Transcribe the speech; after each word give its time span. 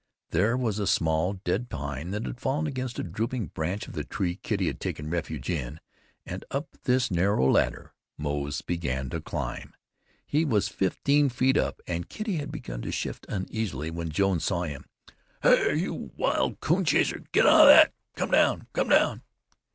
There 0.31 0.57
was 0.57 0.79
a 0.79 0.87
small, 0.87 1.33
dead 1.33 1.69
pine 1.69 2.09
that 2.09 2.25
had 2.25 2.39
fallen 2.41 2.65
against 2.65 2.97
a 2.97 3.03
drooping 3.03 3.49
branch 3.49 3.87
of 3.87 3.93
the 3.93 4.03
tree 4.03 4.35
Kitty 4.35 4.65
had 4.65 4.79
taken 4.79 5.11
refuge 5.11 5.47
in, 5.47 5.79
and 6.25 6.43
up 6.49 6.75
this 6.85 7.11
narrow 7.11 7.47
ladder 7.51 7.93
Moze 8.17 8.63
began 8.63 9.11
to 9.11 9.21
climb. 9.21 9.75
He 10.25 10.43
was 10.43 10.69
fifteen 10.69 11.29
feet 11.29 11.55
up, 11.55 11.81
and 11.85 12.09
Kitty 12.09 12.37
had 12.37 12.51
begun 12.51 12.81
to 12.81 12.91
shift 12.91 13.27
uneasily, 13.29 13.91
when 13.91 14.09
Jones 14.09 14.43
saw 14.43 14.63
him. 14.63 14.85
"Hyar! 15.43 15.75
you 15.75 16.09
wild 16.17 16.59
coon 16.61 16.83
hyar! 16.83 17.19
Git 17.31 17.45
out 17.45 17.61
of 17.61 17.67
that! 17.67 17.93
Come 18.15 18.31
down! 18.31 18.65
Come 18.73 18.89
down!" 18.89 19.21